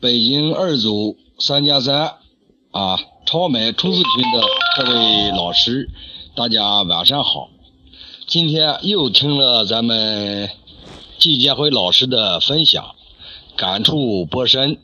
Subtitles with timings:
[0.00, 2.14] 北京二组三加三
[2.70, 4.46] 啊，超美冲刺群的
[4.76, 5.90] 各位老师，
[6.36, 7.48] 大家晚上好。
[8.28, 10.50] 今天又听了咱们
[11.18, 12.94] 季建辉老师的分享，
[13.56, 14.78] 感触颇深。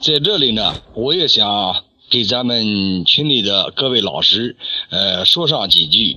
[0.00, 4.56] 在这里呢，我也想给咱们群里的各位老师，
[4.88, 6.16] 呃，说上几句。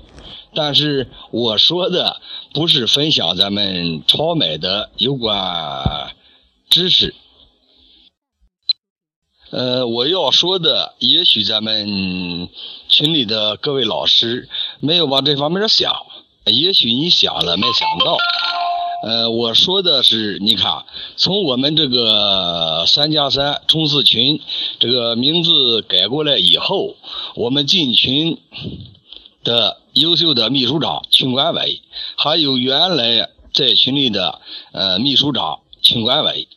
[0.55, 2.21] 但是我说的
[2.53, 6.15] 不是分享咱们超美的有关
[6.69, 7.13] 知识。
[9.51, 12.47] 呃，我要说的，也许咱们
[12.87, 14.47] 群里的各位老师
[14.79, 15.93] 没有往这方面想，
[16.45, 18.17] 也许你想了没想到。
[19.03, 20.85] 呃，我说的是，你看，
[21.17, 24.39] 从我们这个三加三冲刺群
[24.79, 26.95] 这个名字改过来以后，
[27.35, 28.37] 我们进群
[29.43, 31.81] 的优秀的秘书长、群管委，
[32.15, 34.39] 还有原来在群里的
[34.71, 36.47] 呃秘书长、群管委。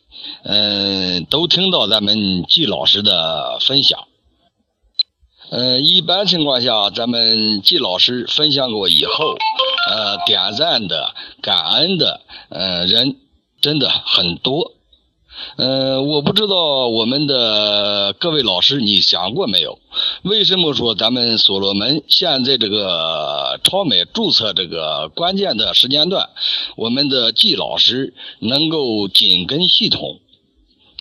[0.43, 3.99] 嗯，都听到咱们季老师的分享。
[5.51, 9.35] 嗯，一般情况下，咱们季老师分享过以后，
[9.89, 13.17] 呃，点赞的、感恩的，呃，人
[13.61, 14.71] 真的很多。
[15.57, 19.79] 嗯，我不知道我们的各位老师，你想过没有？
[20.23, 26.29] 为什么说咱们所罗门现在这个超美注册这个关键的时间段，
[26.75, 30.19] 我们的季老师能够紧跟系统，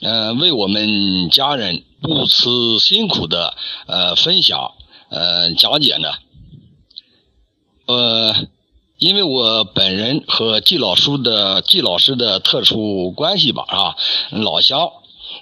[0.03, 3.55] 嗯，为我们家人不辞辛苦的
[3.87, 4.73] 呃分享
[5.11, 6.09] 呃讲解呢？
[7.87, 8.35] 呃。
[8.97, 13.97] 因为我本人和季老师的季老师的特殊关系吧，啊，
[14.31, 14.89] 老乡，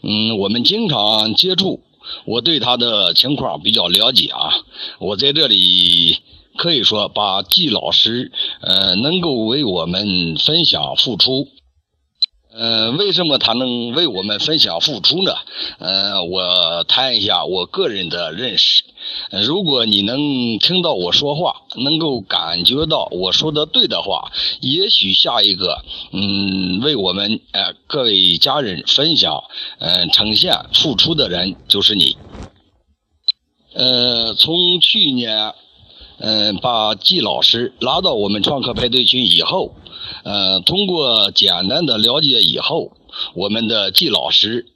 [0.03, 1.85] 嗯，我们经常接触，
[2.25, 4.51] 我对他的情况比较了解啊。
[4.99, 6.19] 我在这里
[6.57, 11.49] 可以说把季老师，呃，能够为我们分享付出。
[12.55, 15.33] 呃，为什么他能为我们分享付出呢？
[15.79, 18.85] 呃，我谈一下我个人的认识。
[19.47, 25.83] 如果你能听到我说话，能够感觉到我说的对的话，也许下一个，
[26.13, 29.45] 嗯，为我们呃各位家人分享，
[29.79, 32.19] 嗯，呈现付出的人就是你。
[33.73, 35.55] 呃，从去年，
[36.23, 39.75] 嗯，把季老师拉到我们创客派对群以后。
[40.23, 42.93] 呃，通过简单的了解以后，
[43.35, 44.67] 我们的季老师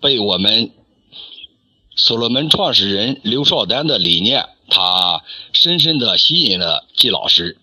[0.00, 0.72] 被我们
[1.94, 5.22] 所罗门创始人刘少丹的理念，他
[5.52, 7.58] 深深的吸引了季老师。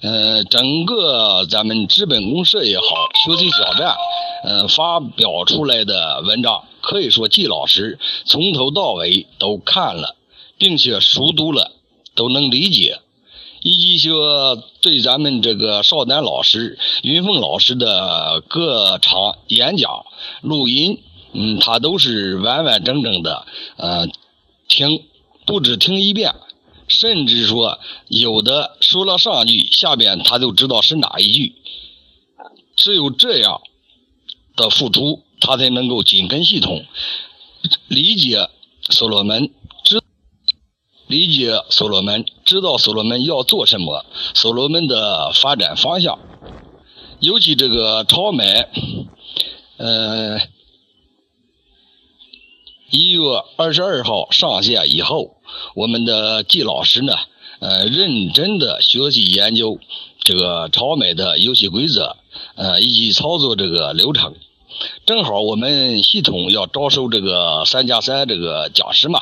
[0.00, 2.84] 呃，整个咱们资本公社也好，
[3.24, 3.94] 学习小站，
[4.42, 10.16] 呃，发表出来的文章，可以说季老师从头到尾都看了，
[10.58, 11.72] 并且熟读了，
[12.16, 12.98] 都能理解。
[13.62, 20.06] 以及说对咱们这个邵丹老师、云凤老师的各场演讲、
[20.40, 21.00] 录音，
[21.32, 23.44] 嗯，他都是完完整整的，
[23.76, 24.08] 呃，
[24.68, 25.02] 听，
[25.46, 26.32] 不止听一遍，
[26.86, 31.56] 甚至说有的说了上句，下边他都知道是哪一句。
[32.76, 33.62] 只有这样
[34.54, 36.84] 的付出，他才能够紧跟系统，
[37.88, 38.48] 理解
[38.90, 39.50] 所罗门。
[41.06, 46.18] 理解所罗门，知道所罗门要做什么，所罗门的发展方向。
[47.20, 48.66] 尤其这个超美，
[49.76, 50.40] 呃，
[52.90, 53.20] 一月
[53.56, 55.36] 二十二号上线以后，
[55.74, 57.14] 我们的季老师呢，
[57.60, 59.78] 呃，认真的学习研究
[60.20, 62.16] 这个超美的游戏规则，
[62.56, 64.34] 呃，以及操作这个流程。
[65.04, 69.20] 正好我们系统要招收这个三加三这个讲师嘛。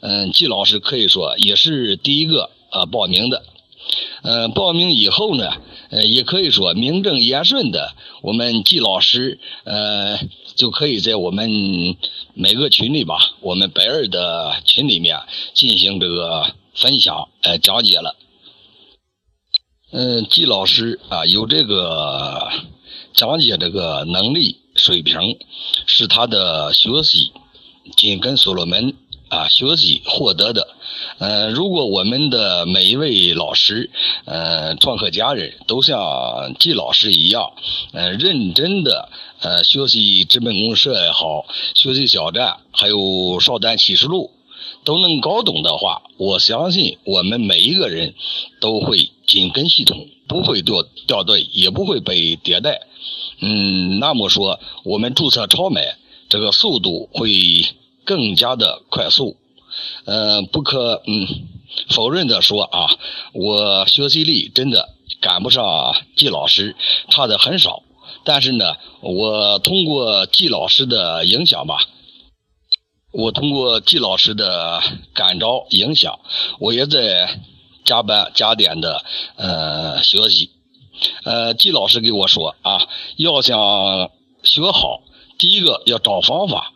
[0.00, 3.42] 嗯，季老师可以说也是第一个呃报名的。
[4.22, 5.50] 嗯，报名以后呢，
[5.90, 10.18] 呃，也可以说名正言顺的，我们季老师呃
[10.56, 11.96] 就可以在我们
[12.34, 15.20] 每个群里吧，我们白二的群里面
[15.54, 18.16] 进行这个分享呃讲解了。
[19.90, 22.50] 嗯，季老师啊有这个
[23.14, 25.38] 讲解这个能力水平，
[25.86, 27.32] 是他的学习
[27.96, 28.94] 紧跟所罗门。
[29.30, 30.68] 啊，学习获得的，
[31.18, 33.90] 呃，如果我们的每一位老师，
[34.24, 37.52] 呃，创客家人都像季老师一样，
[37.92, 39.10] 呃，认真的，
[39.40, 41.44] 呃，学习资本公社也好，
[41.74, 44.30] 学习小站，还有少丹启示录，
[44.84, 48.14] 都能搞懂的话，我相信我们每一个人
[48.62, 52.80] 都会紧跟系统，不会掉掉队，也不会被迭代。
[53.40, 55.96] 嗯，那么说，我们注册超买
[56.28, 57.28] 这个速度会。
[58.08, 59.36] 更加的快速，
[60.06, 61.28] 呃，不可嗯
[61.90, 62.86] 否认的说啊，
[63.34, 64.88] 我学习力真的
[65.20, 66.74] 赶不上季老师，
[67.10, 67.82] 差的很少。
[68.24, 71.76] 但是呢，我通过季老师的影响吧，
[73.12, 74.82] 我通过季老师的
[75.12, 76.18] 感召影响，
[76.60, 77.40] 我也在
[77.88, 79.02] 加班加点的
[79.36, 80.50] 呃学习。
[81.24, 82.82] 呃，季老师给我说啊，
[83.16, 83.56] 要想
[84.42, 85.00] 学好，
[85.38, 86.72] 第一个要找方法。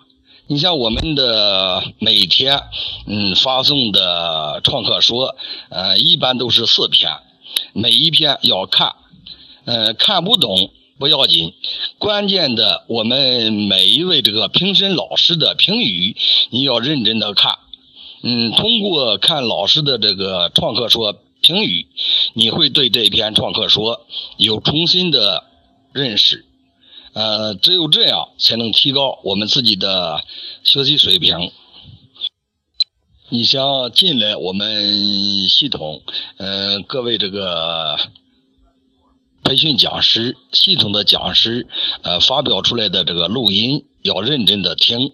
[0.46, 2.62] 你像我们的每天
[3.06, 5.36] 嗯发送的创客说，
[5.70, 7.10] 呃，一般都是四篇，
[7.72, 8.94] 每一篇要看，
[9.64, 11.52] 呃，看不懂不要紧，
[11.98, 16.16] 关键的我们每一位这个评审老师的评语，
[16.50, 17.58] 你要认真的看，
[18.22, 21.86] 嗯，通过看老师的这个创客说评语。
[22.34, 24.06] 你会对这篇创客说
[24.38, 25.44] 有重新的
[25.92, 26.46] 认识，
[27.12, 30.22] 呃，只有这样才能提高我们自己的
[30.64, 31.50] 学习水平。
[33.28, 36.02] 你像进来我们系统，
[36.38, 37.98] 呃，各位这个
[39.42, 41.66] 培训讲师、系统的讲师，
[42.02, 45.12] 呃，发表出来的这个录音要认真的听，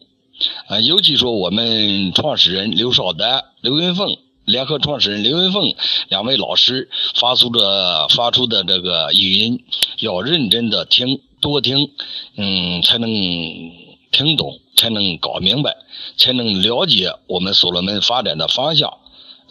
[0.68, 4.16] 啊，尤其说我们创始人刘少丹、刘云凤。
[4.44, 5.74] 联合创始人刘云凤
[6.08, 9.62] 两位老师发出的发出的这个语音，
[9.98, 11.90] 要认真的听，多听，
[12.34, 13.10] 嗯，才能
[14.10, 15.76] 听懂，才能搞明白，
[16.16, 18.96] 才能了解我们所罗门发展的方向，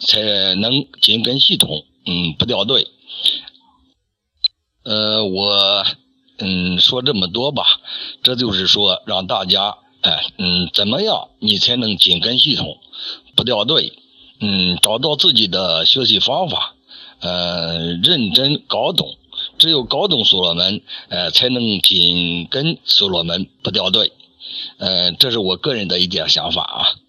[0.00, 2.88] 才能紧跟系统，嗯，不掉队。
[4.82, 5.84] 呃，我
[6.38, 7.62] 嗯说这么多吧，
[8.24, 12.78] 这就是说让大家，哎，嗯，怎么样你才能紧跟系统，
[13.34, 13.92] 不掉队？
[14.40, 16.74] 嗯，找到自己的学习方法，
[17.20, 19.16] 呃，认真搞懂，
[19.58, 24.12] 只有搞懂所罗门，呃，才能紧跟所罗门不掉队，
[24.78, 27.07] 呃，这是我个人的一点想法啊。